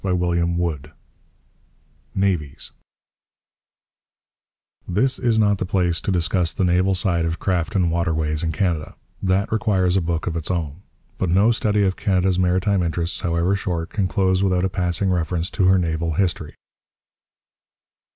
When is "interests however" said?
12.81-13.55